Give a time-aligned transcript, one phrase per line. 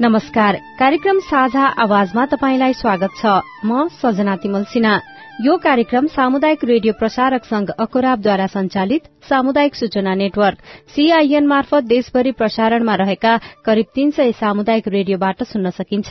[0.00, 3.26] नमस्कार। कार्यक्रम साझा आवाजमा तपाईंलाई स्वागत छ।
[3.64, 4.98] म सजना तिमल सिन्हा
[5.40, 10.58] यो कार्यक्रम सामुदायिक रेडियो प्रसारक संघ अकोराबद्वारा संचालित सामुदायिक सूचना नेटवर्क
[10.94, 16.10] सीआईएन मार्फत देशभरि प्रसारणमा रहेका करिब तीन सय सामुदायिक रेडियोबाट सुन्न सकिन्छ।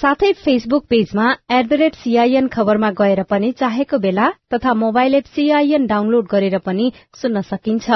[0.00, 5.30] साथै फेसबुक पेजमा एट द रेट सीआईएन खबरमा गएर पनि चाहेको बेला तथा मोबाइल एप
[5.36, 6.90] सीआईएन डाउनलोड गरेर पनि
[7.22, 7.86] सुन्न सकिन्छ।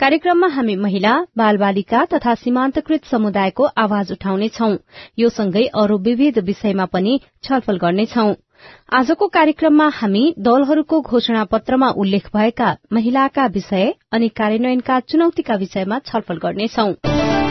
[0.00, 4.72] कार्यक्रममा हामी महिला बाल बालिका तथा सीमान्तकृत समुदायको आवाज उठाउनेछौ।
[5.18, 8.34] यो सँगै अरू विविध विषयमा पनि छलफल गर्नेछौं।
[8.92, 16.38] आजको कार्यक्रममा हामी दलहरूको घोषणा पत्रमा उल्लेख भएका महिलाका विषय अनि कार्यान्वयनका चुनौतीका विषयमा छलफल
[16.42, 17.45] गर्नेछौं।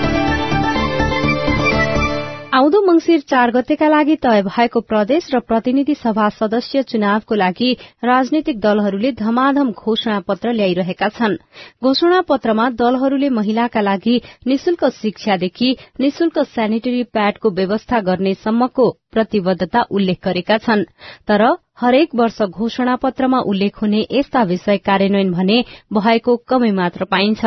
[2.55, 7.71] आउँदो मंगिर चार गतेका लागि तय भएको प्रदेश र प्रतिनिधि सभा सदस्य चुनावको लागि
[8.04, 11.35] राजनीतिक दलहरूले धमाधम घोषणा पत्र ल्याइरहेका छन्।
[11.84, 14.15] घोषणा पत्रमा दलहरूले महिलाका लागि
[14.48, 20.87] निशुल्क शिक्षादेखि निशुल्क सेनिटरी प्याडको व्यवस्था गर्नेसम्मको प्रतिबद्धता उल्लेख गरेका छन्।
[21.27, 21.43] तर
[21.77, 25.57] हरेक वर्ष घोषणा पत्रमा उल्लेख हुने यस्ता विषय कार्यान्वयन भने
[25.93, 27.45] भएको कमै मात्र पाइन्छ।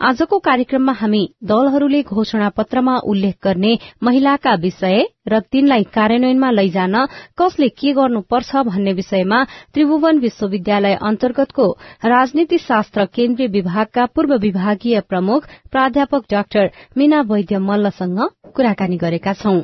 [0.00, 6.96] आजको कार्यक्रममा हामी दलहरूले घोषणा पत्रमा उल्लेख गर्ने महिलाका विषय र तिनलाई कार्यान्वयनमा लैजान
[7.38, 11.70] कसले के गर्नुपर्छ भन्ने विषयमा त्रिभुवन विश्वविद्यालय अन्तर्गतको
[12.04, 19.60] राजनीति शास्त्र केन्द्रीय विभागका पूर्व विभागीय प्रमुख प्राध्यापक डाक्टर मीना वैद्य मल्लसँग कुराकानी गरेका छौं।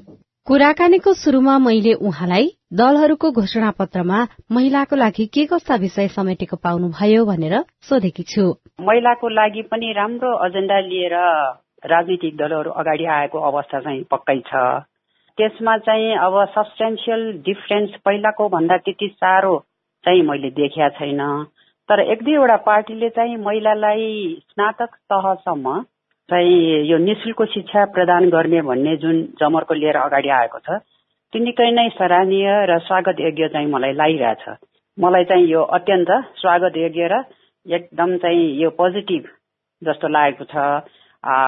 [0.47, 4.19] कुराकानीको शुरूमा मैले उहाँलाई दलहरूको घोषणा पत्रमा
[4.53, 8.45] महिलाको लागि के कस्ता विषय समेटेको पाउनुभयो भनेर सोधेकी छु।
[8.81, 11.15] महिलाको लागि पनि राम्रो एजेण्डा लिएर
[11.93, 14.63] राजनीतिक दलहरू अगाडि आएको अवस्था चाहिँ पक्कै छ।
[15.39, 19.53] त्यसमा चाहिँ अब सब्सटेन्सियल डिफरेन्स पहिलाको भन्दा त्यति साह्रो
[20.05, 21.21] चाहिँ मैले देखिया छैन।
[21.89, 24.09] तर एक दुईवटा पार्टीले चाहिँ महिलालाई
[24.49, 25.81] स्नातक तहसम्म
[26.29, 30.81] चाहिँ यो निशुल्क शिक्षा प्रदान गर्ने भन्ने जुन जमर्को लिएर अगाडि आएको छ
[31.33, 34.43] त्यो निकै नै सराहनीय र स्वागत योग्य चाहिँ मलाई लागिरहेछ।
[34.99, 37.21] मलाई चाहिँ यो अत्यन्त स्वागत योग्य र
[37.67, 39.31] एकदम चाहिँ यो पोजिटिभ
[39.83, 40.57] जस्तो लागेको छ।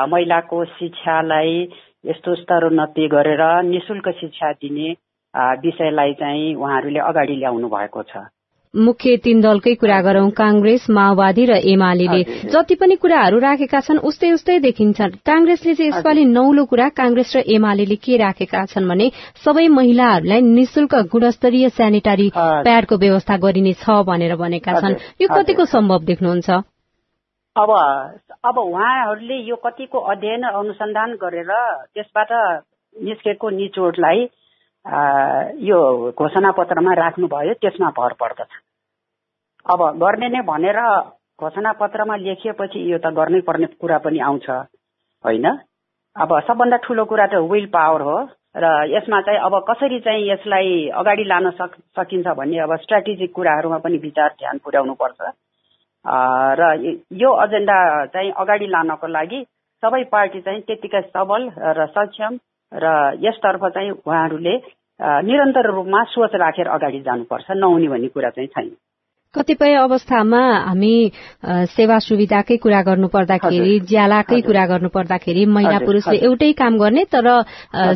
[0.09, 1.53] महिलाको शिक्षालाई
[2.05, 4.89] यस्तो स्तरोन्नति गरेर निशुल्क शिक्षा दिने
[5.61, 8.25] विषयलाई चाहिँ उहाँहरूले अगाडि ल्याउनु भएको छ।
[8.77, 14.33] मुख्य तीन दलकै कुरा गरौं कांग्रेस माओवादी र एमाले जति पनि कुराहरू राखेका छन् उस्तै
[14.33, 19.11] उस्तै देखिन्छ कांग्रेसले चाहिँ यसपालि नौलो कुरा कांग्रेस र एमाले के राखेका छन् भने
[19.45, 26.51] सबै महिलाहरूलाई निशुल्क गुणस्तरीय सेनिटरी प्याडको व्यवस्था गरिनेछ भनेर भनेका छन्। यो कतिको सम्भव देख्नुहुन्छ?
[27.57, 27.71] अब
[28.45, 31.51] अब उहाँहरूले यो कतिको अध्ययन अनुसन्धान गरेर
[31.95, 32.31] त्यसबाट
[32.97, 34.27] निस्केको निचोडलाई
[35.65, 35.79] यो
[36.13, 38.51] घोषणा पत्रमा राख्नुभयो त्यसमा भर पर्दछ।
[39.67, 40.79] अब गर्ने नै भनेर
[41.41, 44.49] घोषणा पत्रमा लेखिएपछि यो त गर्नै पर्ने कुरा पनि आउँछ
[45.25, 45.47] होइन?
[46.17, 48.17] अब सबभन्दा ठुलो कुरा त विल पावर हो
[48.57, 53.79] र यसमा चाहिँ अब कसरी चाहिँ यसलाई अगाडि लान सक सकिन्छ भन्ने अब स्ट्राटेजिक कुराहरूमा
[53.79, 55.33] पनि विचार ध्यान पुर्याउनु पर्छ।
[56.55, 56.63] र
[57.17, 59.45] यो एजेन्डा चाहिँ अगाडि लानको लागि
[59.83, 62.39] सबै पार्टी चाहिँ त्यतिकै सबल र सक्षम
[62.73, 64.57] र यसतर्फ चाहिँ उहाँहरूले
[65.25, 68.71] निरन्तर रूपमा सोच राखेर अगाडि जानुपर्छ नहुने भन्ने कुरा चाहिँ छैन।
[69.35, 70.95] कतिपय अवस्थामा हामी
[71.75, 77.27] सेवा सुविधाकै कुरा गर्नु पर्दाखेरि ज्यालाकै कुरा गर्नु पर्दाखेरि महिला पुरुषले एउटै काम गर्ने तर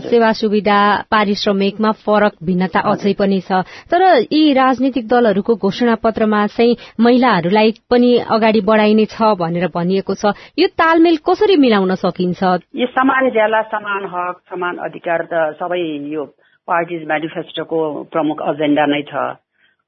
[0.08, 0.78] सेवा सुविधा
[1.10, 8.10] पारिश्रमिकमा फरक भिन्नता अझै पनि छ। तर यी राजनीतिक दलहरूको घोषणा पत्रमा चाहिँ महिलाहरूलाई पनि
[8.36, 12.42] अगाडि बढाइने छ भनेर भनिएको छ। यो तालमेल कसरी मिलाउन सकिन्छ?
[12.74, 15.82] यो समान ज्याला समान हक समान अधिकार त सबै
[16.12, 16.24] यो
[16.68, 17.78] पार्टिज मेनिफेस्टोको
[18.12, 19.14] प्रमुख एजेन्डा नै छ।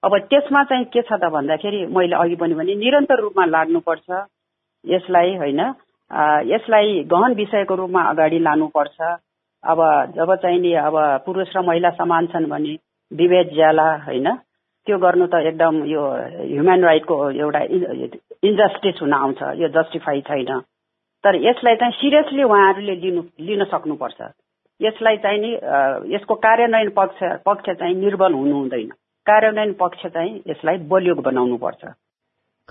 [0.03, 4.09] अब त्यसमा चाहिँ के छ त भन्दाखेरि मैले अघि पनि भने निरन्तर रूपमा लाग्नुपर्छ।
[4.85, 5.61] यसलाई होइन
[6.49, 8.99] यसलाई गहन विषयको रूपमा अगाडि लानुपर्छ।
[9.65, 9.81] अब
[10.17, 12.77] जब चाहिँ नि अब पुरुष र महिला समान छन् भने
[13.13, 14.29] विभेद ज्याला होइन
[14.87, 16.03] त्यो गर्नु त एकदम यो
[16.49, 17.61] ह्युमन राइटको एउटा
[18.49, 20.61] इन्जस्टिस हुन आउँछ यो जस्टिफाई छैन।
[21.25, 24.21] तर यसलाई चाहिँ सिरियसली उहाँहरूले लिनु लिन सक्नुपर्छ।
[24.81, 25.53] यसलाई चाहिँ नि
[26.15, 28.91] यसको कार्यान्वयन पक्ष पक्ष चाहिँ निर्बल हुनु हुँदैन।
[29.31, 31.93] कार्यान्वयन पक्ष चाहिँ यसलाई बलियो बनाउनु पर्छ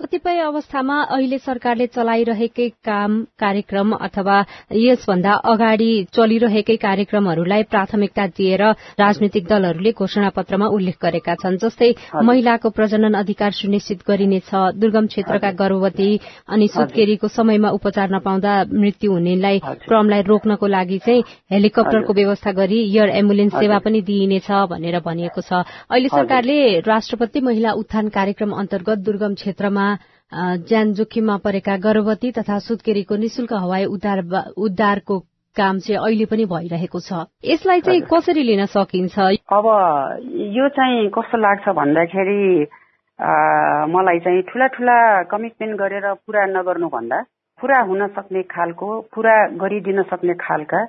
[0.00, 4.36] कतिपय अवस्थामा अहिले सरकारले चलाइरहेकै काम कार्यक्रम अथवा
[4.74, 8.62] यसभन्दा अगाडि चलिरहेकै कार्यक्रमहरूलाई प्राथमिकता दिएर
[9.02, 11.90] राजनैतिक दलहरूले घोषणा पत्रमा उल्लेख गरेका छन् जस्तै
[12.24, 14.50] महिलाको प्रजनन अधिकार सुनिश्चित गरिनेछ
[14.80, 16.08] दुर्गम क्षेत्रका गर्भवती
[16.48, 23.14] अनि सुत्केरीको समयमा उपचार नपाउँदा मृत्यु हुनेलाई क्रमलाई रोक्नको लागि चाहिँ हेलिकप्टरको व्यवस्था गरी एयर
[23.20, 25.60] एम्बुलेन्स सेवा पनि दिइनेछ भनेर भनिएको छ।
[25.92, 26.58] अहिले सरकारले
[26.88, 29.89] राष्ट्रपति महिला उत्थान कार्यक्रम अन्तर्गत दुर्गम क्षेत्रमा
[30.32, 35.18] ज्यान जोखिममा परेका गर्भवती तथा सुत्केरीको निशुल्क हवाई उद्धारको
[35.56, 39.18] काम चाहिँ अहिले पनि भइरहेको छ। यसलाई चाहिँ कसरी लिन सकिन्छ?
[39.50, 39.66] अब
[40.56, 42.40] यो चाहिँ कस्तो लाग्छ भन्दाखेरि
[43.94, 44.96] मलाई चाहिँ ठुला ठुला
[45.30, 47.18] कमिटमेन्ट गरेर पुरा नगर्नुभन्दा
[47.60, 50.80] पुरा हुन सक्ने खालको पुरा गरिदिन सक्ने खालका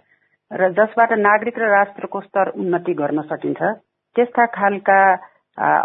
[0.52, 3.62] र जसबाट नागरिक र राष्ट्रको स्तर उन्नति गर्न सकिन्छ
[4.16, 5.00] त्यस्ता खालका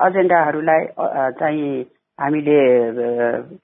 [0.07, 0.87] एजेन्डाहरूलाई
[1.41, 1.85] चाहिँ
[2.19, 2.59] हामीले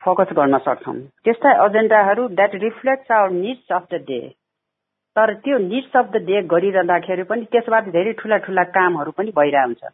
[0.04, 0.94] फोकस गर्न सक्छौँ।
[1.24, 4.20] त्यस्ता एजेन्डाहरू that reflects our needs of the day
[5.16, 9.66] तर त्यो निड्स अफ द डे गरिरहँदाखेरि पनि त्यसबाट धेरै ठुला ठुला कामहरू पनि भइरहेको
[9.66, 9.92] हुन्छ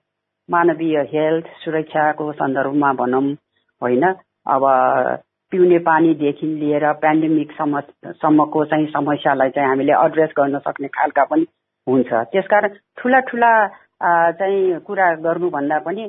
[0.49, 3.23] मानवीय हेल्थ सुरक्षाको सन्दर्भमा भनौँ
[3.83, 4.05] होइन?
[4.47, 4.63] अब
[5.53, 7.81] पिउने पानीदेखि लिएर पेन्डेमिकसम्म
[8.23, 11.45] सम्मको चाहिँ समस्यालाई चाहिँ हामीले एड्रेस गर्न सक्ने खालका पनि
[11.87, 13.53] हुन्छ। त्यसकारण ठुला ठुला
[14.39, 16.05] चाहिँ कुरा गर्नुभन्दा पनि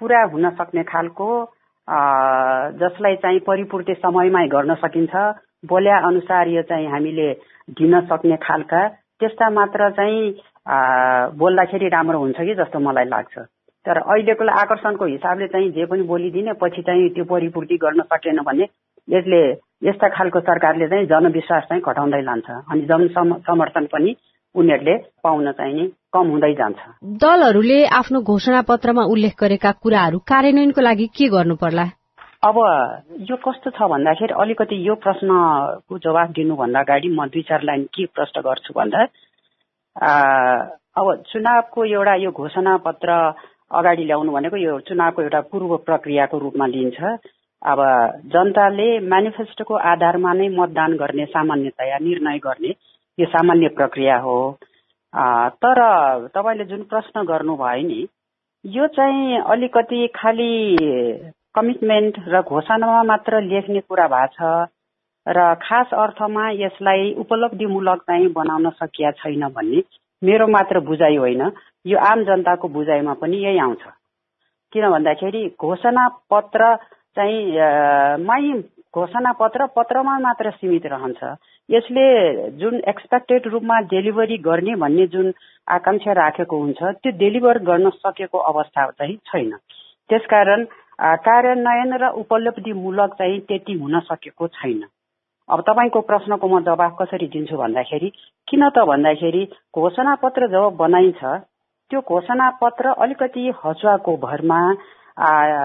[0.00, 1.28] पुरा हुन सक्ने खालको
[2.80, 5.14] जसलाई चाहिँ परिपूर्ति समयमै गर्न सकिन्छ
[5.70, 7.32] बोल्या अनुसार यो चाहिँ हामीले
[7.78, 8.86] दिन सक्ने खालका
[9.20, 10.20] त्यस्ता मात्र चाहिँ
[11.38, 13.38] बोल्दाखेरि राम्रो हुन्छ कि जस्तो मलाई लाग्छ।
[13.86, 18.64] तर अहिलेको आकर्षणको हिसाबले चाहिँ जे पनि बोलिदिने पछि चाहिँ त्यो परिपूर्ति गर्न सकेन भने
[19.08, 19.40] यसले
[19.88, 23.06] यस्ता खालको सरकारले चाहिँ जनविश्वास चाहिँ घटाउँदै लान्छ। अनि जन
[23.48, 24.16] समर्थन पनि
[24.54, 26.78] उनीहरूले पाउन चाहिँ कम हुँदै जान्छ।
[27.22, 31.86] दलहरूले आफ्नो घोषणा पत्रमा उल्लेख गरेका कुराहरू कार्यान्वयनको लागि के गर्नु पर्ला
[32.48, 32.56] अब
[33.30, 38.04] यो कस्तो छ भन्दाखेरि अलिकति यो प्रश्नको जवाब दिनुभन्दा अगाडि म दुई चार लाइन के
[38.16, 39.00] प्रश्न गर्छु भन्दा
[40.98, 43.10] अब चुनावको एउटा यो घोषणा पत्र
[43.78, 46.98] अगाडि ल्याउनु भनेको यो चुनावको एउटा पूर्व प्रक्रियाको रूपमा लिन्छ।
[47.62, 47.78] अब
[48.32, 52.70] जनताले मेनिफेस्टोको आधारमा नै मतदान गर्ने सामान्यतया निर्णय गर्ने
[53.18, 54.36] यो सामान्य प्रक्रिया हो।
[55.14, 55.78] तर
[56.28, 58.06] तपाईँले जुन प्रश्न गर्नुभयो नि
[58.64, 60.52] यो चाहिँ अलिकति खालि
[61.54, 64.68] कमिटमेन्ट र घोषणामा मात्र लेख्ने कुरा भएको छ
[65.26, 69.82] र खास अर्थमा यसलाई उपलब्धिमूलक चाहिँ बनाउन सकिया छैन भन्ने
[70.22, 71.42] मेरो मात्र बुझाइ होइन।
[71.86, 73.82] यो आम जनताको बुझाइमा पनि यही आउँछ।
[74.72, 76.74] किन भन्दाखेरि घोषणा पत्र
[77.16, 77.42] चाहिँ
[78.24, 78.62] मै
[78.94, 81.22] घोषणा पत्र पत्रमा मात्र सीमित रहन्छ।
[81.70, 82.04] यसले
[82.58, 85.32] जुन एक्सपेक्टेड रूपमा डेलिभरी गर्ने भन्ने जुन
[85.68, 89.52] आकाङ्क्षा राखेको हुन्छ त्यो डेलिभर गर्न सकेको अवस्था चाहिँ छैन।
[90.10, 90.64] त्यसकारण
[91.26, 94.82] कार्यान्वयन र उपलब्धिमूलक चाहिँ त्यति हुन सकेको छैन।
[95.48, 98.08] अब तपाईँको प्रश्नको म जवाब कसरी दिन्छु भन्दाखेरि
[98.48, 99.44] किन त भन्दाखेरि
[99.74, 101.22] घोषणा पत्र जब बनाइन्छ
[101.90, 104.60] त्यो घोषणा पत्र अलिकति हचुवाको भरमा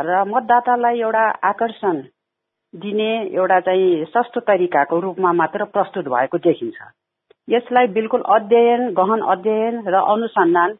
[0.05, 2.01] र मतदातालाई एउटा आकर्षण
[2.75, 6.77] दिने एउटा चाहिँ सस्तो तरिकाको रूपमा मात्र प्रस्तुत भएको देखिन्छ।
[7.47, 10.71] यसलाई बिल्कुल अध्ययन गहन अध्ययन र अनुसन्धान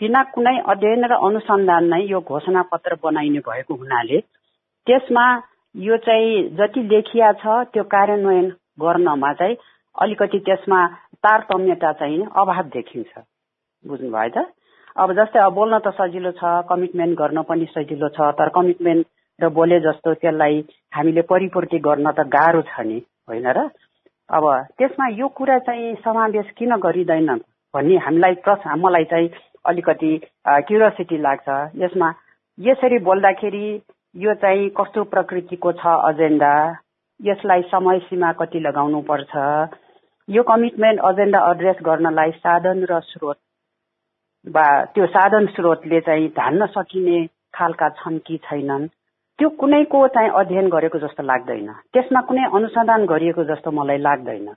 [0.00, 4.20] बिना कुनै अध्ययन र अनुसन्धान नै यो घोषणा पत्र बनाइने भएको हुनाले
[4.86, 5.26] त्यसमा
[5.74, 8.48] यो चाहिँ जति लेखिया छ त्यो कार्यान्वयन
[8.80, 9.56] गर्नमा चाहिँ
[9.96, 10.86] अलिकति त्यसमा
[11.22, 13.12] तारतम्यता चाहिँ अभाव देखिन्छ।
[13.84, 14.46] बुझ्नुभयो त?
[14.96, 19.06] अब जस्तै अब बोल्न त सजिलो छ कमिटमेन्ट गर्न पनि सजिलो छ तर कमिटमेन्ट
[19.42, 22.98] र बोले जस्तो त्यसलाई हामीले परिपूर्ति गर्न त गाह्रो छ नि
[23.28, 23.68] होइन र?
[24.30, 24.44] अब
[24.78, 27.30] त्यसमा यो कुरा चाहिँ समावेश किन गरिँदैन
[27.74, 29.30] भन्ने हामीलाई प्रश्न मलाई चाहिँ
[29.66, 30.12] अलिकति
[30.48, 32.12] क्युरियोसिटी लाग्छ। यसमा
[32.58, 33.66] यसरी बोल्दाखेरि
[34.14, 36.54] यो चाहिँ कस्तो प्रकृतिको छ एजेन्डा
[37.20, 39.32] यसलाई समय सीमा कति लगाउनु पर्छ?
[40.28, 43.38] यो कमिटमेन्ट एजेन्डा एड्रेस गर्नलाई साधन र स्रोत
[44.46, 47.18] वा त्यो साधन स्रोतले चाहिँ धान्न सकिने
[47.54, 48.88] खालका छन् कि छैनन्?
[49.40, 54.48] त्यो कुनैको चाहिँ अध्ययन गरेको जस्तो लाग्दैन। त्यसमा कुनै अनुसन्धान गरिएको जस्तो मलाई लाग्दैन।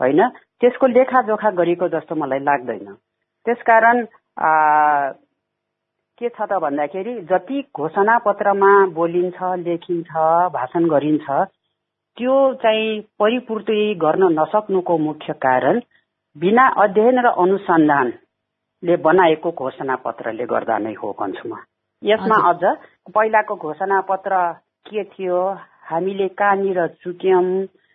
[0.00, 0.20] होइन?
[0.60, 2.94] त्यसको लेखाजोखा गरिएको जस्तो मलाई लाग्दैन।
[3.46, 4.06] त्यसकारण
[6.18, 10.10] के छ त भन्दाखेरि जति घोषणा पत्रमा बोलिन्छ लेखिन्छ
[10.52, 11.28] भाषण गरिन्छ
[12.16, 15.80] त्यो चाहिँ परिपूर्ति गर्न नसक्नुको मुख्य कारण
[16.36, 18.12] बिना अध्ययन र अनुसन्धान
[18.82, 21.60] ले बनाएको घोषणा पत्रले गर्दा नै हो भन्छु म
[22.02, 22.62] यसमा अझ
[23.14, 24.36] पहिलाको घोषणा पत्र
[24.88, 25.40] के थियो?
[25.90, 27.44] हामीले कहाँनिर चुक्यौँ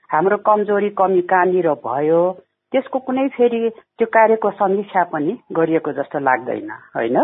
[0.09, 2.21] हाम्रो कमजोरी कमी कहाँनिर भयो?
[2.73, 7.17] त्यसको कुनै फेरि त्यो कार्यको समीक्षा पनि गरिएको जस्तो लाग्दैन होइन?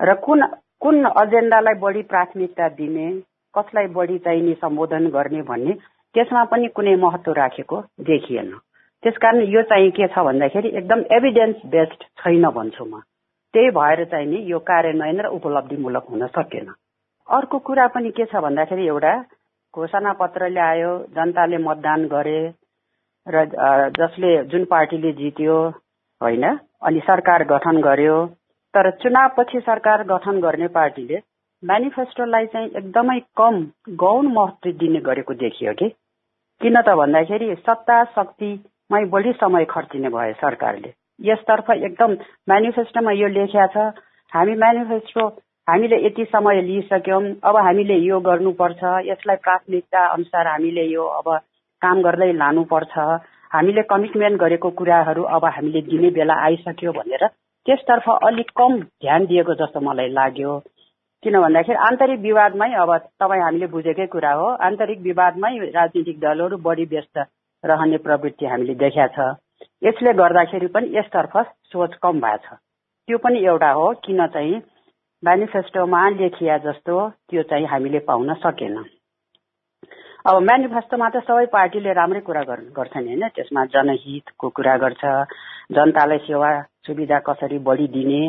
[0.00, 0.42] र कुन
[0.80, 3.06] कुन एजेन्डालाई बढी प्राथमिकता दिने
[3.54, 5.72] कसलाई बढी चाहिने सम्बोधन गर्ने भन्ने
[6.14, 8.50] त्यसमा पनि कुनै महत्व राखेको देखिएन।
[9.02, 13.00] त्यसकारण यो चाहिँ के छ भन्दाखेरि एकदम एभिडेन्स बेस्ड छैन भन्छु म।
[13.54, 16.68] त्यही भएर चाहिँ नि यो कार्यान्वयन र उपलब्धिमूलक हुन सकेन।
[17.28, 19.14] अर्को कुरा पनि के छ भन्दाखेरि एउटा
[19.74, 22.40] घोषणा पत्र ल्यायो जनताले मतदान गरे
[23.26, 23.44] र
[23.98, 25.58] जसले जुन पार्टीले जित्यो
[26.20, 26.44] होइन
[26.82, 28.16] अनि सरकार गठन गर्यो
[28.74, 31.20] तर चुनावपछि सरकार गठन गर्ने पार्टीले
[31.62, 33.62] मेनिफेस्टोलाई चाहिँ एकदमै कम
[33.96, 35.88] गौण महत्व दिने गरेको देखियो कि?
[36.60, 40.92] किन त भन्दाखेरि सत्ता शक्तिमै बढी समय खर्चिने भयो सरकारले।
[41.24, 42.12] यसतर्फ एकदम
[42.48, 43.76] मेनिफेस्टोमा यो लेखिया छ।
[44.32, 45.26] हामी मेनिफेस्टो
[45.68, 51.28] हामीले यति समय लिइसक्यौँ अब हामीले यो गर्नुपर्छ। यसलाई प्राथमिकता अनुसार हामीले यो अब
[51.82, 52.98] काम गर्दै लानुपर्छ।
[53.50, 57.26] हामीले कमिटमेन्ट गरेको कुराहरू अब हामीले दिने बेला आइसक्यो भनेर
[57.66, 60.58] त्यसतर्फ अलिक कम ध्यान दिएको जस्तो मलाई लाग्यो।
[61.22, 62.90] किन भन्दाखेरि आन्तरिक विवादमै अब
[63.22, 67.16] तपाईँ हामीले बुझेकै कुरा हो। आन्तरिक विवादमै राजनीतिक दलहरू बढी व्यस्त
[67.64, 69.32] रहने प्रवृत्ति हामीले देखा छ।
[69.84, 71.36] यसले गर्दाखेरि पनि यसतर्फ
[71.72, 72.58] सोच कम भएको छ।
[73.08, 74.60] त्यो पनि एउटा हो किन चाहिँ
[75.22, 76.94] मेनिफेस्टोमा लेखिया जस्तो
[77.30, 78.76] त्यो चाहिँ हामीले पाउन सकेन।
[80.24, 85.04] अब मेनिफेस्टोमा त सबै पार्टीले राम्रै कुरा गर्छन् होइन। त्यसमा जनहितको कुरा गर्छ
[85.72, 86.50] जनतालाई सेवा
[86.86, 88.22] सुविधा कसरी बढी दिने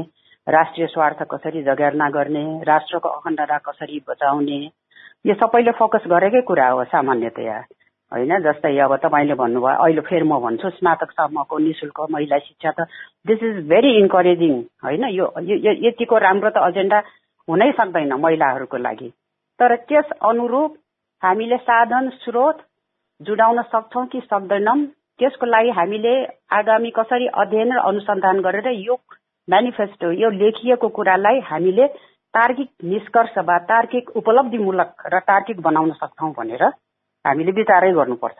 [0.47, 4.59] राष्ट्रिय स्वार्थ कसरी जगेर्ना गर्ने राष्ट्रको अखण्डता कसरी बचाउने
[5.25, 7.57] यो सबैले फोकस गरेकै कुरा हो सामान्यतया।
[8.11, 12.87] होइन जस्तै अब तपाईँले भन्नुभयो अहिले फेरि म भन्छु स्नातकसम्मको नि शुल्क महिला शिक्षा त
[13.25, 15.03] दिस इज भेरी इन्करेजिङ होइन?
[15.09, 15.25] यो
[15.81, 16.99] यतिको राम्रो त एजेन्डा
[17.47, 19.09] हुनै सक्दैन महिलाहरूको लागि।
[19.59, 20.77] तर त्यस अनुरूप
[21.23, 22.63] हामीले साधन स्रोत
[23.21, 24.77] जुडाउन सक्छौँ कि सक्दैनौँ
[25.19, 26.15] त्यसको लागि हामीले
[26.53, 28.95] आगामी कसरी अध्ययन र अनुसन्धान गरेर यो
[29.47, 31.87] मेनिफेस्टो यो लेखिएको कुरालाई हामीले
[32.33, 36.65] तार्किक निष्कर्ष वा तार्किक उपलब्धिमूलक र तार्किक बनाउन सक्छौँ भनेर
[37.25, 38.37] हामीले विचारै गर्नुपर्छ।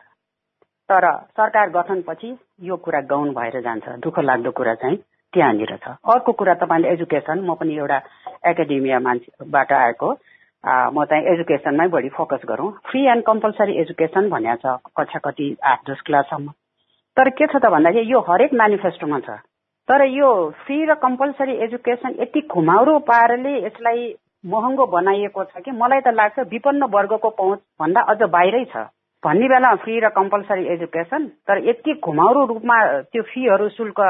[0.88, 1.04] तर
[1.36, 2.28] सरकार गठनपछि
[2.62, 4.96] यो कुरा गाउन भएर जान्छ दुःख लाग्दो कुरा चाहिँ
[5.32, 7.98] त्यहाँनिर छ। अर्को कुरा तपाईँले एजुकेसन म पनि एउटा
[8.50, 10.10] एकाडेमिया मान्छेबाट आएको।
[10.94, 15.90] म चाहिँ एजुकेसनमै बढी फोकस गरौँ। फ्री एन्ड कम्पलसरी एजुकेसन भनेको छ कक्षा कति आठ
[15.90, 16.48] दस क्लाससम्म।
[17.16, 19.38] तर के छ त भन्दाखेरि यो हरेक मेनिफेस्टोमा छ।
[19.88, 20.30] तर यो
[20.62, 24.02] फ्री र कम्पलसरी एजुकेसन यति घुमाउरो पाराले यसलाई
[24.46, 25.70] महँगो बनाइएको छ कि?
[25.72, 28.84] मलाई त लाग्छ विपन्न वर्गको पहुँच भन्दा अझ बाहिरै छ।
[29.22, 32.76] भन्ने बेला फ्री र कम्पलसरी एजुकेसन तर यति घुमाउरो रूपमा
[33.10, 34.00] त्यो फीहरू शुल्क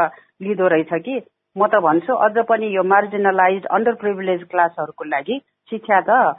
[0.42, 1.20] लिँदो रहेछ कि?
[1.56, 5.38] म त भन्छु अझ पनि यो मार्जिनलाइज अन्डर प्रिभिलेज क्लासहरूको लागि
[5.70, 6.36] शिक्षा त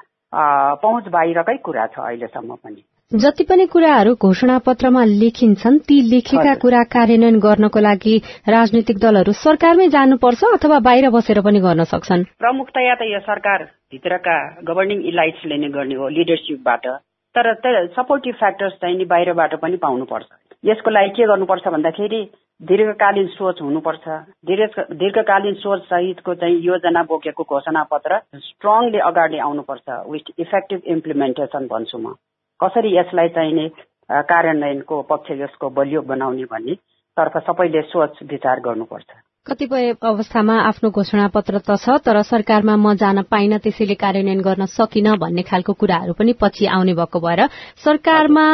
[0.83, 2.83] पहुँच बाहिरकै कुरा छ अहिलेसम्म पनि।
[3.13, 8.15] जति पनि कुराहरू घोषणा पत्रमा लेखिन्छन् ती लेखेका कुरा कार्यान्वयन गर्नको लागि
[8.51, 12.23] राजनैतिक दलहरू सरकारमै जानुपर्छ अथवा बाहिर बसेर पनि गर्न सक्छन्?
[12.43, 13.63] प्रमुखतया त यो सरकार
[13.95, 14.35] भित्रका
[14.67, 16.87] गभर्निङ इलाइट्सले नै गर्ने हो लिडरसिपबाट
[17.35, 17.53] तर
[17.95, 20.27] सपोर्टिभ फ्याक्टर्स चाहिँ नि बाहिरबाट पनि पाउनुपर्छ।
[20.63, 22.21] यसको लागि के गर्नुपर्छ भन्दाखेरि
[22.61, 24.05] दीर्घकालीन सोच हुनुपर्छ।
[24.51, 28.21] दीर्घकालीन सोच सहितको चाहिँ योजना बोकेको घोषणा पत्र
[28.51, 32.19] स्ट्रङली अगाडि आउनुपर्छ विथ इफेक्टिभ इम्प्लिमेन्टेसन भन्छु म।
[32.59, 33.67] कसरी यसलाई चाहिने
[34.09, 36.73] कार्यान्वयनको पक्ष यसको बलियो बनाउने भन्ने
[37.17, 39.09] तर्फ सबैले सोच विचार गर्नुपर्छ।
[39.47, 44.65] कतिपय अवस्थामा आफ्नो घोषणा पत्र त छ तर सरकारमा म जान पाइन त्यसैले कार्यान्वयन गर्न
[44.67, 47.41] सकिन भन्ने खालको कुराहरू पनि पछि आउने भएको भएर
[47.85, 48.45] सरकारमा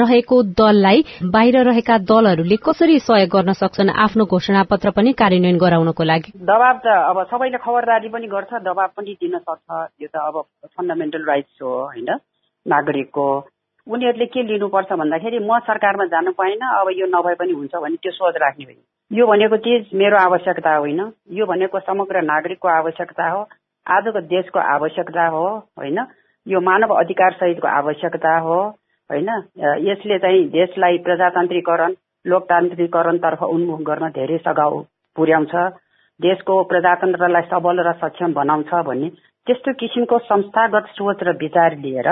[0.00, 6.04] रहेको दललाई बाहिर रहेका दलहरूले कसरी सहयोग गर्न सक्छन् आफ्नो घोषणा पत्र पनि कार्यान्वयन गराउनको
[6.04, 6.32] लागि?
[6.40, 9.68] दबाब त अब सबैले खबरदारी पनि गर्छ दबाब पनि दिन सक्छ
[10.02, 12.16] यो त अब फन्डामेन्टल राइट्स हो होइन?
[12.68, 13.28] नागरिकको।
[13.86, 18.12] उनीहरूले के लिनुपर्छ भन्दाखेरि म सरकारमा जानु पाइनँ अब यो नभए पनि हुन्छ भने त्यो
[18.12, 21.00] सोच राख्ने होइन यो भनेको चिज मेरो आवश्यकता होइन।
[21.32, 23.40] यो भनेको समग्र नागरिकको आवश्यकता हो।
[23.86, 25.46] आजको देशको आवश्यकता हो
[25.78, 25.98] होइन?
[26.46, 28.58] यो मानव अधिकार सहितको आवश्यकता हो
[29.10, 29.28] होइन?
[29.82, 31.94] यसले चाहिँ देशलाई प्रजातान्त्रिकरण
[32.24, 34.82] लोकतान्त्रिकरणतर्फ उन्मुख गर्न धेरै सघाउ
[35.16, 35.54] पुर्याउँछ।
[36.20, 39.08] देशको प्रजातन्त्रलाई सबल र सक्षम बनाउँछ भन्ने
[39.46, 42.08] त्यस्तो किसिमको संस्थागत सोच र विचार लिएर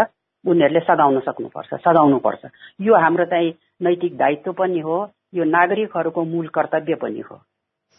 [0.47, 2.43] उनीहरूले सघाउन सक्नुपर्छ सघाउनुपर्छ
[2.81, 4.97] यो हाम्रो चाहिँ नैतिक दायित्व पनि हो
[5.35, 7.37] यो नागरिकहरूको मूल कर्तव्य पनि हो।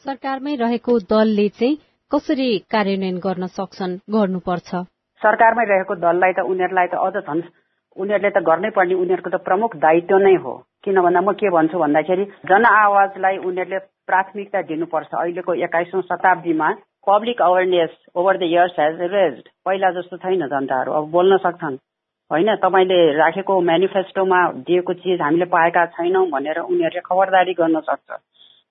[0.05, 1.77] सरकारमै रहेको दलले चाहिँ
[2.11, 4.69] कसरी कार्यान्वयन गर्न सक्छन् गर्नुपर्छ?
[5.21, 7.41] सरकारमै रहेको दललाई त उनीहरूलाई त अझ झन्
[7.97, 11.77] उनीहरूले त गर्नै पर्ने उनीहरूको त प्रमुख दायित्व नै हो। किन भन्दा म के भन्छु
[11.79, 16.69] भन्दाखेरि जन आवाजलाई उनीहरूले प्राथमिकता दिनुपर्छ। अहिलेको एक्काइसौँ शताब्दीमा
[17.07, 19.45] public awareness over the years has raised.
[19.65, 21.77] पहिला जस्तो छैन जनताहरू अब बोल्न सक्छन्।
[22.31, 28.09] होइन तपाईँले राखेको मेनिफेस्टोमा दिएको चिज हामीले पाएका छैनौँ भनेर उनीहरूले खबरदारी गर्न सक्छ।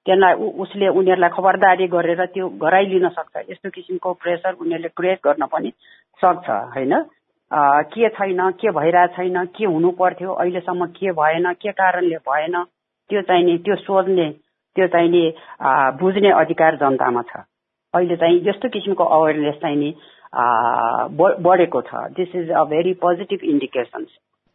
[0.06, 5.72] त्यसलाई उसले उनीहरूलाई खबरदारी गरेर त्यो गराइलिन सक्छ। यस्तो किसिमको प्रेसर उनीहरूले क्रिएट गर्न पनि
[6.20, 6.92] सक्छ होइन?
[7.50, 12.62] के छैन के भइरहेको छैन के हुनु पर्थ्यो अहिलेसम्म के भएन के कारणले भएन
[13.10, 14.30] त्यो चाहिने त्यो सोध्ने
[14.76, 15.22] त्यो चाहिने
[16.00, 17.40] बुझ्ने अधिकार जनतामा छ।
[17.94, 19.90] अहिले चाहिँ यस्तो किसिमको अवेरनेस चाहिँ नि
[20.36, 24.08] बढेको छ। This is a very positive indications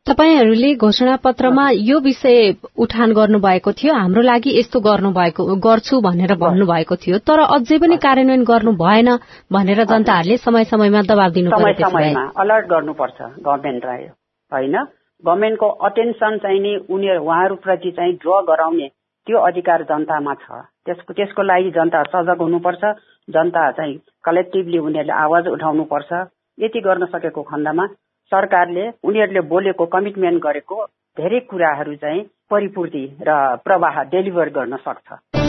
[0.08, 6.96] तपाईँहरूले घोषणा पत्रमा यो विषय उठान गर्नुभएको थियो। हाम्रो लागि यस्तो गर्नुभएको गर्छु भनेर भन्नुभएको
[6.96, 9.10] थियो। तर अझै पनि कार्यान्वयन गर्नु भएन
[9.52, 14.04] भनेर जनताहरूले समय समयमा दबाब दिनु समय समयमा अलर्ट गर्नुपर्छ गभर्मेन्टलाई
[14.52, 14.76] होइन?
[15.24, 18.90] गभर्मेन्टको अटेन्सन चाहिँ नि उनीहरू उहाँहरूप्रति चाहिँ ड्र गराउने
[19.32, 22.84] त्यो अधिकार जनतामा छ। त्यसको त्यसको लागि जनता सजग हुनुपर्छ
[23.28, 23.96] जनता चाहिँ
[24.28, 26.12] कलेक्टिभली उनीहरूले आवाज उठाउनुपर्छ।
[26.58, 27.86] यति गर्न सकेको खण्डमा
[28.32, 30.84] सरकारले उनीहरूले बोलेको कमिटमेन्ट गरेको
[31.18, 35.41] धेरै कुराहरू चाहिँ परिपूर्ति र प्रवाह डेलिभर गर्न सक्छ।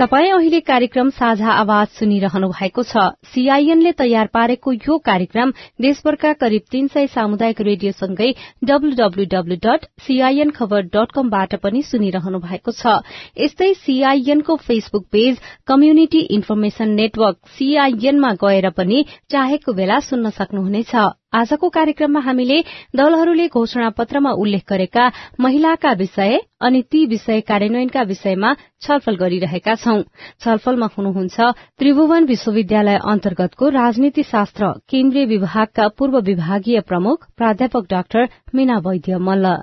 [0.00, 6.62] तपाई अहिले कार्यक्रम साझा आवाज सुनिरहनु भएको छ। सीआईएनले तयार पारेको यो कार्यक्रम देशभरका करिब
[6.70, 8.28] तीन सय सामुदायिक रेडियोसँगै
[8.68, 13.00] W W W dot C I N Khabar dot कमबाट पनि सुनिरहनु भएको छ।
[13.40, 20.92] यस्तै सीआईएनको Facebook page community information network सीआईएनमा गएर पनि चाहेको बेला सुन्न सक्नुहुनेछ।
[21.32, 22.58] आजको कार्यक्रममा हामीले
[22.96, 25.04] दलहरूले घोषणा पत्रमा उल्लेख गरेका
[25.40, 28.54] महिलाका विषय अनि ती विषय कार्यान्वयनका विषयमा
[28.86, 30.02] छलफल गरिरहेका छौं।
[30.44, 38.78] छलफलमा हुनुहुन्छ त्रिभुवन विश्वविद्यालय अन्तर्गतको राजनीति शास्त्र केन्द्रीय विभागका पूर्व विभागीय प्रमुख प्राध्यापक डाक्टर मीना
[38.86, 39.56] वैद्य मल्ल।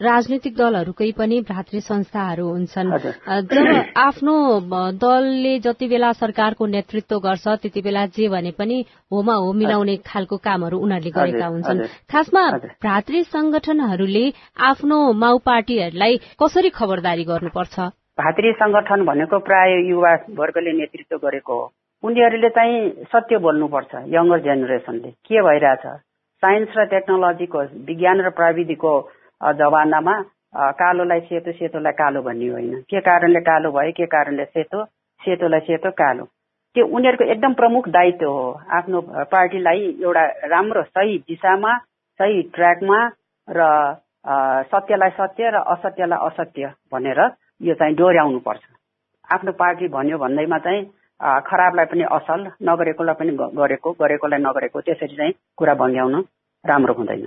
[0.00, 2.88] राजनीतिक दलहरूकै पनि भातृ संस्थाहरू हुन्छन्।
[3.52, 3.66] जब
[3.96, 4.34] आफ्नो
[4.96, 8.76] दलले जति बेला सरकारको नेतृत्व गर्छ त्यति बेला जे भने पनि
[9.12, 12.44] होमा हो मिलाउने खालको कामहरू उनीहरूले गरेका हुन्छन्। खासमा
[12.80, 14.24] भातृ संगठनहरूले
[14.70, 17.76] आफ्नो माउ पार्टीहरूलाई कसरी खबरदारी गर्नुपर्छ?
[18.16, 21.72] भातृ संगठन भनेको प्राय युवा वर्गले नेतृत्व गरेको हो।
[22.04, 25.84] उनीहरूले चाहिँ सत्य बोल्नुपर्छ यङ्गर जेनेरेसनले। के भइरहेछ?
[26.42, 28.92] साइन्स र टेक्नोलोजीको विज्ञान र प्रविधिको
[29.42, 30.14] जमानामा
[30.80, 34.84] कालोलाई सेतो सेतोलाई कालो भन्ने होइन। के कारणले कालो भयो के कारणले सेतो
[35.20, 36.24] सेतोलाई सेतो कालो।
[36.76, 39.00] त्यो उनीहरूको एकदम प्रमुख दायित्व हो। आफ्नो
[39.32, 41.76] पार्टीलाई एउटा राम्रो सही दिशामा
[42.20, 42.98] सही ट्र्याकमा
[43.48, 43.60] र
[44.70, 47.20] सत्यलाई सत्य र असत्यलाई असत्य भनेर
[47.62, 48.62] यो चाहिँ डोर्याउनुपर्छ
[49.28, 50.84] आफ्नो पार्टी भन्यो भन्दैमा चाहिँ
[51.46, 56.14] खराबलाई पनि असल नगरेकोलाई पनि गरेको गरेकोलाई नगरेको त्यसरी चाहिँ कुरा भन्याउन
[56.64, 57.26] राम्रो हुँदैन।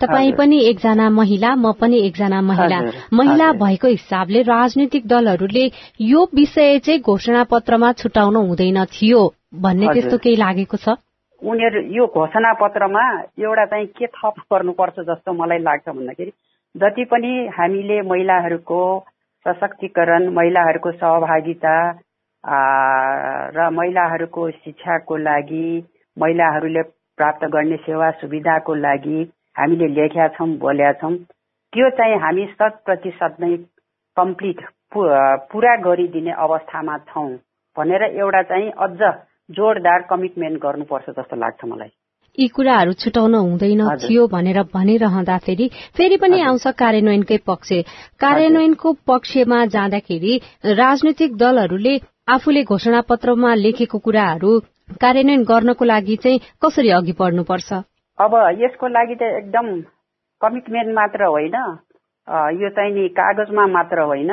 [0.00, 2.80] तपाईँ पनि एकजना महिला म पनि एकजना महिला।
[3.12, 5.64] महिला भएको हिसाबले राजनीतिक दलहरूले
[6.00, 9.22] यो विषय चाहिँ घोषणा पत्रमा छुटाउनु हुँदैन थियो
[9.54, 10.96] भन्ने त्यस्तो केही लागेको छ?
[11.42, 13.04] उनीहरू यो घोषणा पत्रमा
[13.38, 16.32] एउटा चाहिँ के थप गर्नुपर्छ जस्तो मलाई लाग्छ भन्दाखेरि
[16.74, 18.82] जति पनि हामीले महिलाहरूको
[19.46, 21.76] सशक्तिकरण महिलाहरूको सहभागिता
[23.56, 25.68] र महिलाहरूको शिक्षाको लागि
[26.16, 26.82] महिलाहरूले
[27.18, 29.24] प्राप्त गर्ने सेवा सुविधाको लागि
[29.58, 31.14] हामीले लेखेका छौँ बोलेका छौँ।
[31.72, 33.56] त्यो चाहिँ हामी शत प्रतिशत नै
[34.16, 34.60] कम्प्लिट
[34.94, 37.30] पुरा गरिदिने अवस्थामा छौँ
[37.76, 39.00] भनेर एउटा चाहिँ अझ
[39.56, 41.90] जोरदार कमिटमेन्ट गर्नुपर्छ जस्तो लाग्छ मलाई।
[42.38, 45.66] यी कुराहरू छुटाउन हुँदैन थियो भनेर भनिरहँदाखेरि
[45.96, 47.72] फेरि पनि आउँछ कार्यान्वयनकै पक्ष।
[48.20, 50.32] कार्यान्वयनको पक्षमा जाँदाखेरि
[50.80, 51.94] राजनैतिक दलहरूले
[52.34, 54.58] आफूले घोषणा पत्रमा लेखेको कुराहरू
[55.02, 57.70] कार्यान्वयन गर्नको लागि चाहिँ कसरी अघि बढ्नुपर्छ?
[58.18, 59.66] अब यसको लागि त एकदम
[60.40, 61.56] कमिटमेन्ट मात्र होइन।
[62.60, 64.30] यो चाहिँ नि कागजमा मात्र होइन।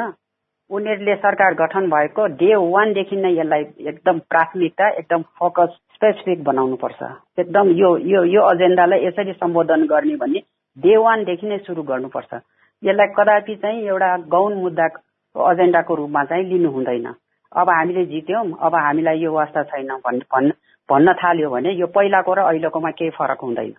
[0.70, 7.02] उनीहरूले सरकार गठन भएको डे वानदेखि नै यसलाई एकदम प्राथमिकता एकदम फोकस स्पेसिफिक बनाउनुपर्छ।
[7.40, 10.42] एकदम यो यो यो एजेन्डालाई यसरी सम्बोधन गर्ने भन्ने
[10.78, 12.42] डे वानदेखि नै सुरु गर्नुपर्छ।
[12.84, 17.08] यसलाई कदापि चाहिँ एउटा गौण मुद्दाको एजेन्डाको रूपमा चाहिँ लिनु हुँदैन।
[17.52, 20.52] अब हामीले जित्यौँ अब हामीलाई यो अवस्था छैन भन्
[20.90, 23.72] भन्न थाल्यो भने यो पहिलाको र अहिलेकोमा केही फरक हुँदैन।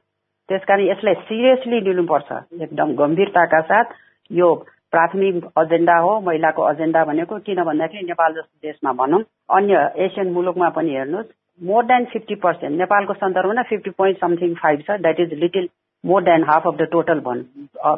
[0.49, 2.31] त्यसकारण यसलाई सिरियसली लिनुपर्छ।
[2.63, 3.95] एकदम गम्भीरताका साथ
[4.31, 4.49] यो
[4.93, 9.23] प्राथमिक एजेन्डा हो महिलाको एजेन्डा भनेको किन भन्दाखेरि नेपाल जस्तो देशमा भनौँ
[9.57, 14.83] अन्य एसियन मुलुकमा पनि हेर्नुहोस् मोर देन फिफ्टी पर्सेन्ट नेपालको सन्दर्भमा फिफ्टी पोइन्ट समथिङ फाइभ
[14.89, 15.69] छ that is little
[16.05, 17.43] more than half of the total भन्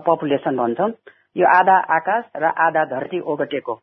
[0.07, 0.90] पपुलेसन भन्छौँ।
[1.37, 3.81] यो आधा आकाश र आधा धरती ओगटेको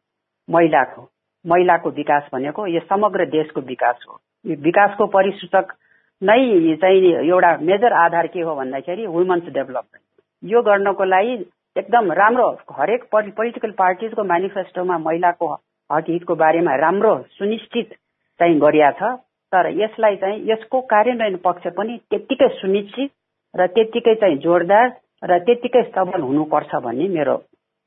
[0.49, 1.01] महिलाको।
[1.45, 5.73] महिलाको विकास भनेको यो समग्र देशको विकास हो। यो विकासको परिसूचक
[6.21, 10.05] नै चाहिँ एउटा मेजर आधार के हो भन्दाखेरि वुमन्स डेभलपमेन्ट
[10.43, 11.33] यो गर्नको लागि
[11.75, 15.53] एकदम राम्रो हरेक पोलिटिकल पार्टिजको मेनिफेस्टोमा महिलाको
[15.89, 17.93] हक हितको बारेमा राम्रो सुनिश्चित
[18.39, 19.15] चाहिँ गरिया छ।
[19.51, 23.11] तर यसलाई चाहिँ यसको कार्यान्वयन पक्ष पनि त्यत्तिकै सुनिश्चित
[23.53, 24.87] र त्यत्तिकै चाहिँ जोरदार
[25.23, 27.35] र त्यत्तिकै सबल हुनुपर्छ भन्ने मेरो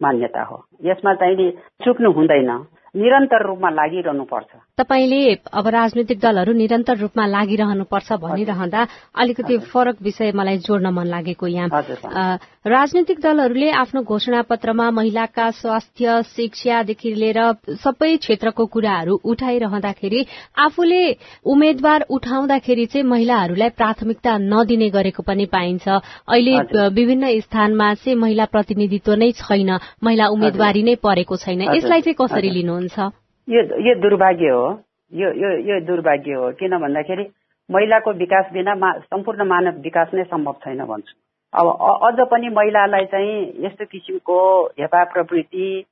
[0.01, 1.51] मान्यता हो। यसमा चाहिँ
[1.85, 2.51] चुक्नु हुँदैन।
[2.97, 8.87] निरन्तर रूपमा लागिरहनु पर्छ तपाईँले अब राजनैतिक दलहरू निरन्तर रूपमा लागिरहनुपर्छ भनिरहँदा
[9.19, 16.23] अलिकति फरक विषय मलाई जोड्न मन लागेको यहाँ। राजनैतिक दलहरूले आफ्नो घोषणा पत्रमा महिलाका स्वास्थ्य
[16.27, 17.41] शिक्षादेखि लिएर
[17.77, 20.25] सबै क्षेत्रको कुराहरू उठाइरहँदाखेरि
[20.59, 21.03] आफूले
[21.45, 29.15] उम्मेद्वार उठाउँदाखेरि चाहिँ महिलाहरूलाई प्राथमिकता नदिने गरेको पनि पाइन्छ। अहिले विभिन्न स्थानमा चाहिँ महिला प्रतिनिधित्व
[29.15, 29.71] नै छैन।
[30.05, 32.51] महिला उम्मेद्वारी नै परेको छैन। यसलाई चाहिँ कसरी
[32.89, 33.15] लिनुहुन्छ
[33.49, 34.67] यो यो दुर्भाग्य हो।
[35.13, 37.25] यो यो यो दुर्भाग्य हो किन भन्दाखेरि
[37.71, 41.15] महिलाको विकास बिना मा सम्पूर्ण मानव विकास नै सम्भव छैन भन्छु।
[41.53, 41.67] अब
[42.03, 44.39] अझ पनि महिलालाई चाहिँ यस्तो किसिमको
[44.81, 45.85] हेपा प्रवृत्ति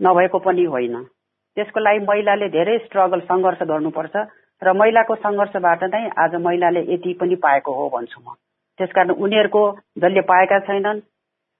[0.00, 1.02] नभएको पनि होइन।
[1.56, 4.16] त्यसको लागि महिलाले धेरै स्ट्रगल सङ्घर्ष गर्नुपर्छ
[4.62, 8.34] र महिलाको सङ्घर्षबाट नै आज महिलाले यति पनि पाएको हो भन्छु म।
[8.78, 9.62] त्यसकारण उनीहरूको
[9.98, 11.00] जसले पाएका छैनन्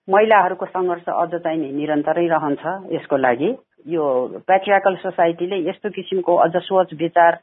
[0.09, 3.53] महिलाहरूको सङ्घर्ष अझ चाहिँ निरन्तरै रहन्छ यसको लागि।
[3.87, 4.05] यो
[4.47, 7.39] प्याट्रियाकल सोसाइटीले यस्तो किसिमको अझ सोच विचार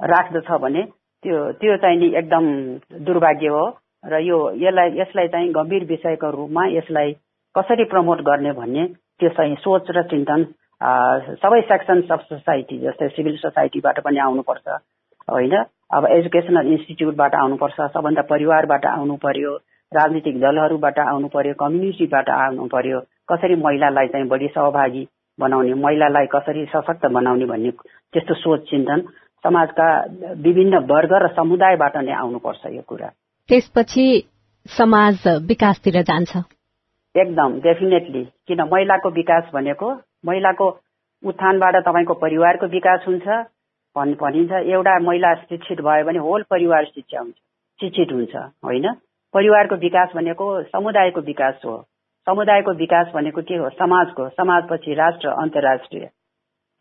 [0.00, 0.82] राख्दछ भने
[1.22, 2.46] त्यो त्यो चाहिँ नि एकदम
[3.04, 3.64] दुर्भाग्य हो।
[4.04, 7.12] र यो यसलाई यसलाई चाहिँ गम्भीर विषयको रूपमा यसलाई
[7.54, 8.86] कसरी प्रमोट गर्ने भन्ने
[9.20, 10.44] त्यो चाहिँ सोच र चिन्तन
[11.40, 14.68] सबै सेक्सन्स अफ सोसाइटी जस्तै सिभिल सोसाइटीबाट पनि आउनुपर्छ
[15.28, 15.54] होइन?
[15.94, 19.56] अब एजुकेसनल इन्स्टिच्युटबाट आउनुपर्छ सबभन्दा परिवारबाट आउनु पर्यो
[19.92, 25.04] राजनीतिक दलहरूबाट आउनु पर्यो कम्युनिटीबाट आउनु पर्यो कसरी महिलालाई चाहिँ बढी सहभागी
[25.40, 29.00] बनाउने महिलालाई कसरी सशक्त बनाउने भन्ने त्यस्तो सोच चिन्तन
[29.44, 29.88] समाजका
[30.40, 33.08] विभिन्न वर्ग र समुदायबाट नै आउनुपर्छ यो कुरा।
[33.48, 34.06] त्यसपछि
[34.66, 36.36] समाज विकासतिर जान्छ।
[37.14, 39.88] एकदम डेफिनेटली किन महिलाको विकास भनेको
[40.26, 40.68] महिलाको
[41.22, 43.26] उत्थानबाट तपाईँको परिवारको विकास हुन्छ
[43.96, 47.36] भन् भनिन्छ एउटा महिला शिक्षित भयो भने होल परिवार शिक्षा हुन्छ
[47.80, 48.86] शिक्षित हुन्छ होइन?
[49.34, 51.76] परिवारको विकास भनेको समुदायको विकास हो।
[52.26, 53.68] समुदायको विकास भनेको के हो?
[53.68, 56.04] समाजको समाजपछि राष्ट्र अन्तर्राष्ट्रिय।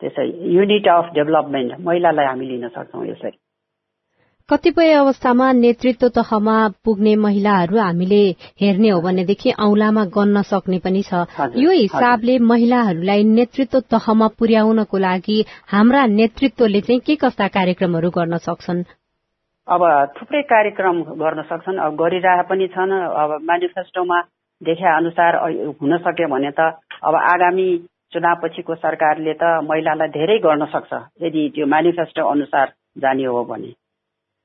[0.01, 0.25] त्यसै
[0.55, 3.37] युनिट अफ डेभलपमेन्ट महिलालाई हामी लिन सक्छौँ यसरी।
[4.49, 8.23] कतिपय अवस्थामा नेतृत्व तहमा पुग्ने महिलाहरू हामीले
[8.61, 15.37] हेर्ने हो भनेदेखि औलामा गन्न सक्ने पनि छ। यो हिसाबले महिलाहरूलाई नेतृत्व तहमा पुर्याउनको लागि
[15.71, 18.83] हाम्रा नेतृत्वले चाहिँ के कस्ता कार्यक्रमहरू गर्न सक्छन्?
[19.67, 19.81] अब
[20.15, 24.19] थुप्रै कार्यक्रम गर्न सक्छन्। अब गरिरहेका पनि छन्। अब मेनिफेस्टोमा
[24.63, 25.35] देखे अनुसार
[25.81, 26.69] हुन सक्यो भने त
[27.03, 27.67] अब आगामी
[28.13, 32.73] चुनावपछिको सरकारले त महिलालाई धेरै गर्न सक्छ यदि त्यो मेनिफेस्टो अनुसार
[33.03, 33.71] जाने हो भने।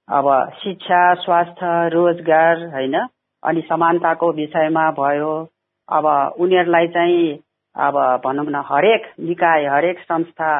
[0.09, 0.27] अब
[0.63, 2.97] शिक्षा स्वास्थ्य रोजगार होइन
[3.43, 5.35] अनि समानताको विषयमा भयो
[5.89, 6.07] अब
[6.41, 7.29] उनीहरूलाई चाहिँ
[7.77, 10.51] अब भनौँ न हरेक निकाय हरेक संस्था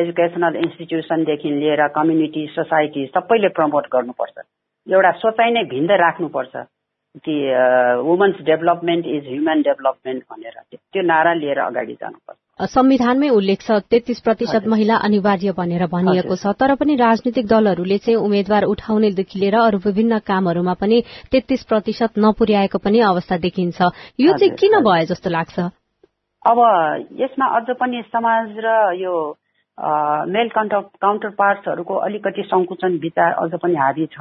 [0.00, 4.36] एजुकेसनल इन्स्टिट्युसनदेखि लिएर कम्युनिटी सोसाइटी सबैले प्रमोट गर्नुपर्छ।
[4.86, 6.56] एउटा सोचाइ नै भिन्न राख्नुपर्छ।
[7.16, 7.34] कि
[8.06, 12.38] women's development is human development भनेर। त्यो नारा लिएर अगाडि जानुपर्छ।
[12.70, 18.20] संविधानमै उल्लेख छ तेत्तीस प्रतिशत महिला अनिवार्य भनेर भनिएको छ। तर पनि राजनीतिक दलहरूले चाहिँ
[18.20, 23.78] उम्मेद्वार उठाउनेदेखि लिएर अरू विभिन्न कामहरूमा पनि तेत्तीस प्रतिशत नपुर्याएको पनि अवस्था देखिन्छ।
[24.20, 25.58] यो चाहिँ किन भयो जस्तो लाग्छ?
[26.42, 26.58] अब
[27.20, 29.14] यसमा अझ पनि समाज र यो
[29.78, 34.20] मेल काउन्टर काउन्टर पार्ट्सहरूको अलिकति सङ्कुचन विचार अझ पनि हाबी छ।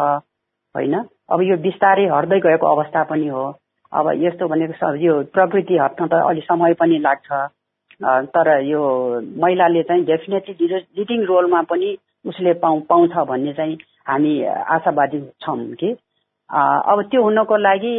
[0.79, 0.95] होइन?
[1.29, 3.45] अब यो बिस्तारै हट्दै गएको अवस्था पनि हो।
[3.91, 7.29] अब यस्तो भनेको यो प्रवृत्ति हट्न त अलि समय पनि लाग्छ।
[8.33, 8.81] तर यो
[9.43, 11.89] महिलाले चाहिँ डेफिनेटली लिडिङ रोलमा पनि
[12.25, 14.33] उसले पाउ पाउँछ भन्ने चाहिँ हामी
[14.75, 15.91] आशावादी छौँ कि।
[16.49, 17.95] अब त्यो हुनको लागि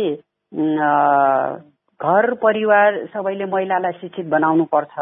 [2.01, 4.99] घर परिवार सबैले महिलालाई शिक्षित बनाउनु पर्छ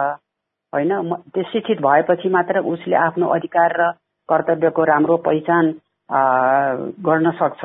[0.72, 0.90] होइन
[1.28, 3.90] त्यो शिक्षित भएपछि मात्र उसले आफ्नो अधिकार र
[4.28, 5.72] कर्तव्यको राम्रो पहिचान
[6.10, 7.64] गर्न सक्छ।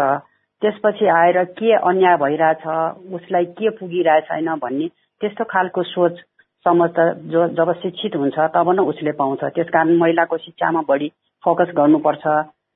[0.62, 2.68] त्यसपछि आएर के अन्याय भइरहेछ
[3.16, 4.88] उसलाई के पुगिरहेछ छैन भन्ने
[5.22, 6.20] त्यस्तो खालको सोच
[6.66, 6.90] समझ
[7.32, 11.10] जो जब शिक्षित हुन्छ तब न उसले पाउँछ। त्यस कारण महिलाको शिक्षामा बढी
[11.44, 12.26] फोकस गर्नुपर्छ।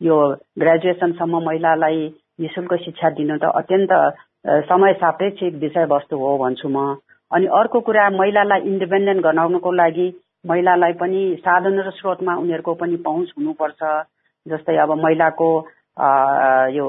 [0.01, 0.15] यो
[0.59, 2.01] ग्रेजुएसनसम्म महिलालाई
[2.39, 3.93] नि शुल्क शिक्षा दिनु त अत्यन्त
[4.67, 6.95] समय सापेक्षिक विषयवस्तु हो भन्छु म।
[7.31, 10.07] अनि अर्को कुरा महिलालाई इन्डिपेन्डेन्ट गराउनको लागि
[10.45, 13.81] महिलालाई पनि साधन र स्रोतमा उनीहरूको पनि पहुँच हुनुपर्छ।
[14.51, 15.49] जस्तै अब महिलाको
[16.77, 16.85] यो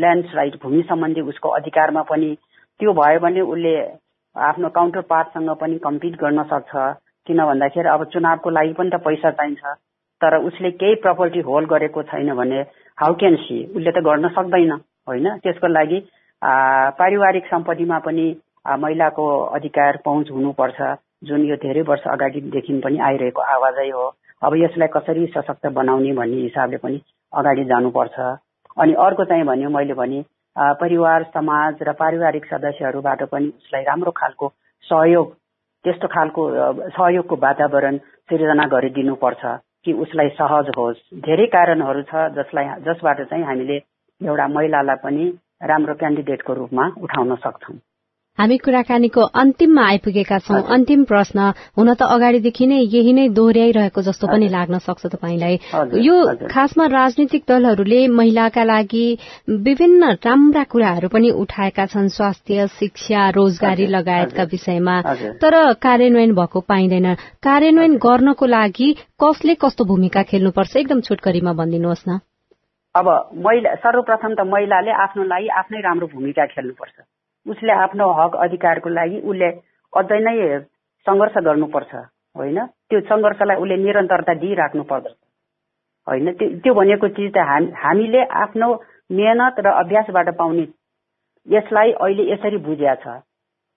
[0.00, 2.34] ल्यान्ड राइट भूमि सम्बन्धी उसको अधिकारमा पनि
[2.80, 3.74] त्यो भयो भने उसले
[4.36, 6.72] आफ्नो काउन्टर पार्टसँग पनि कम्पिट गर्न सक्छ।
[7.26, 9.74] किन भन्दाखेरि अब चुनावको लागि पनि त पैसा चाहिन्छ
[10.20, 12.60] तर उसले केही प्रपर्टी होल्ड गरेको छैन भने
[12.98, 14.72] हाउ क्यान सी उसले त गर्न सक्दैन
[15.08, 15.28] होइन?
[15.42, 15.98] त्यसको लागि
[16.98, 18.26] पारिवारिक सम्पत्तिमा पनि
[18.78, 19.26] महिलाको
[19.58, 20.80] अधिकार पहुँच हुनुपर्छ।
[21.28, 24.06] जुन यो धेरै वर्ष अगाडिदेखि पनि आइरहेको आवाजै हो।
[24.42, 27.00] अब यसलाई कसरी सशक्त बनाउने भन्ने हिसाबले पनि
[27.32, 28.16] अगाडि जानुपर्छ।
[28.76, 30.24] अनि अर्को चाहिँ भन्यो मैले भने
[30.56, 34.48] परिवार समाज र पारिवारिक सदस्यहरूबाट पनि उसलाई राम्रो खालको
[34.84, 35.32] सहयोग
[35.84, 36.42] त्यस्तो खालको
[36.88, 37.96] सहयोगको वातावरण
[38.30, 39.42] सिर्जना गरिदिनुपर्छ
[39.84, 43.76] कि उसलाई सहज होस्। धेरै कारणहरू छ जसलाई जसबाट चाहिँ हामीले
[44.20, 45.24] एउटा महिलालाई पनि
[45.70, 47.76] राम्रो क्यान्डिडेटको रूपमा उठाउन सक्छौँ।
[48.38, 51.38] हामी कुराकानीको अन्तिममा आइपुगेका छौं। अन्तिम प्रश्न
[51.76, 55.58] हुन त अगाडिदेखि नै यही नै दोहोऱ्याइरहेको जस्तो पनि लाग्न सक्छ तपाईँलाई।
[56.00, 56.16] यो
[56.48, 59.04] खासमा राजनीतिक दलहरूले महिलाका लागि
[59.68, 64.96] विभिन्न राम्रा कुराहरू पनि उठाएका छन्। स्वास्थ्य शिक्षा रोजगारी लगायतका विषयमा।
[65.44, 67.14] तर कार्यान्वयन भएको पाइँदैन।
[67.44, 70.76] कार्यान्वयन गर्नको लागि कसले कस्तो भूमिका खेल्नुपर्छ?
[70.76, 72.20] एकदम छोटकरीमा भनिदिनुहोस् न।
[72.96, 73.06] अब
[73.44, 77.11] महिला सर्वप्रथम त महिलाले आफ्नो लागि आफ्नै राम्रो भूमिका खेल्नुपर्छ।
[77.46, 79.48] उसले आफ्नो हक अधिकारको लागि उसले
[79.92, 80.36] अझै नै
[81.06, 81.94] सङ्घर्ष गर्नुपर्छ
[82.36, 82.58] होइन?
[82.88, 85.16] त्यो सङ्घर्षलाई उसले निरन्तरता दिइराख्नु पर्दछ
[86.06, 86.32] होइन?
[86.32, 88.68] त्यो त्यो भनेको चिज त हामीले आफ्नो
[89.10, 90.66] मेहनत र अभ्यासबाट पाउने
[91.46, 93.18] यसलाई अहिले यसरी बुझिया छ।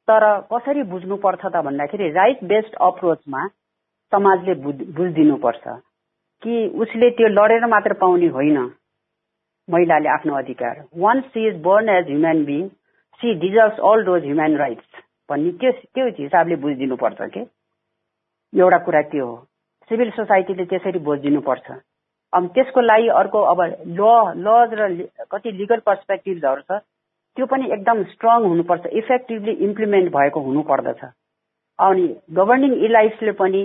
[0.07, 0.23] तर
[0.53, 3.45] कसरी बुझ्नुपर्छ त भन्दाखेरि राइट बेस्ड अप्रोचमा
[4.11, 5.67] समाजले बुझिदिनुपर्छ
[6.43, 8.57] कि उसले त्यो लडेर मात्र पाउने होइन
[9.67, 12.67] महिलाले आफ्नो अधिकार। Once she is born as human being
[13.21, 17.39] she deserves all those human rights भन्ने त्यो त्यो हिसाबले बुझिदिनुपर्छ कि?
[18.53, 19.35] एउटा कुरा त्यो हो?
[19.89, 21.71] सिभिल सोसाइटीले त्यसरी बुझिदिनुपर्छ
[22.33, 23.61] अब त्यसको लागि अर्को अब
[23.99, 24.11] ल
[24.45, 24.87] लज र
[25.31, 26.79] कति लिगल पर्सपेक्टिभ्सहरू छ
[27.37, 31.03] त्यो पनि एकदम स्ट्रङ हुनुपर्छ। इफेक्टिभली इम्प्लिमेन्ट भएको हुनुपर्दछ।
[31.79, 33.63] अनि गभर्निङ इलाइट्सले पनि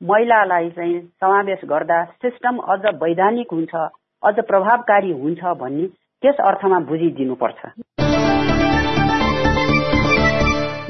[0.00, 3.74] महिलालाई चाहिँ समावेश गर्दा सिस्टम अझ वैधानिक हुन्छ
[4.22, 5.86] अझ प्रभावकारी हुन्छ भन्ने
[6.22, 7.60] त्यस अर्थमा बुझिदिनुपर्छ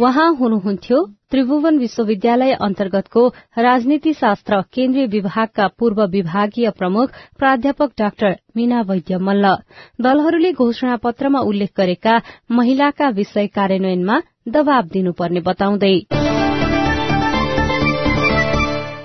[0.01, 0.99] उहाँ हुनुहुन्थ्यो
[1.31, 3.27] त्रिभुवन विश्वविद्यालय अन्तर्गतको
[3.59, 9.55] राजनीति शास्त्र केन्द्रीय विभागका पूर्व विभागीय प्रमुख प्राध्यापक डाक्टर मीना वैद्य मल्ल।
[10.01, 12.21] दलहरूले घोषणा पत्रमा उल्लेख गरेका
[12.59, 14.21] महिलाका विषय कार्यान्वयनमा
[14.55, 15.95] दबाव दिनुपर्ने बताउँदै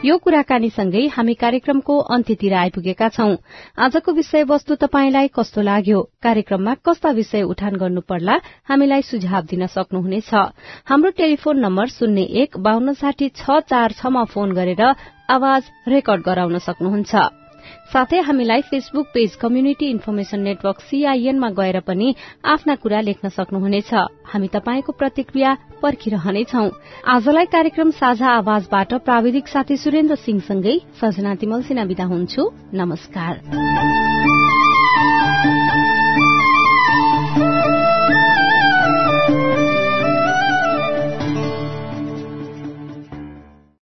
[0.04, 3.36] यो कुराकानीसँगै हामी कार्यक्रमको अन्त्यतिर आइपुगेका छौं।
[3.80, 6.00] आजको विषयवस्तु तपाईँलाई कस्तो लाग्यो?
[6.20, 8.36] कार्यक्रममा कस्ता विषय उठान गर्नु पर्ला?
[8.68, 10.32] हामीलाई सुझाव दिन सक्नुहुनेछ।
[10.84, 14.84] हाम्रो टेलिफोन नम्बर शून्य एक बान्न साठी छ चार छमा फोन गरेर
[15.32, 17.43] आवाज रेकर्ड गराउन सक्नुहुन्छ।
[17.94, 23.94] साथै हामीलाई Facebook page community information network सीआईएनमा गएर पनि आफ्ना कुरा लेख्न सक्नुहुनेछ।
[24.26, 26.70] हामी तपाईँको प्रतिक्रिया पर्खिरहनेछौ।
[27.08, 34.73] आजलाई कार्यक्रम साझा आवाजबाट प्राविधिक साथी सुरेन्द्र सिंहसँगै सजना तिमल सिना विदा हुन्छु। नमस्कार।